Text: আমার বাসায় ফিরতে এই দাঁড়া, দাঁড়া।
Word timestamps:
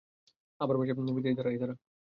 আমার 0.59 0.75
বাসায় 0.77 0.95
ফিরতে 0.97 1.29
এই 1.29 1.35
দাঁড়া, 1.35 1.51
দাঁড়া। 1.57 1.75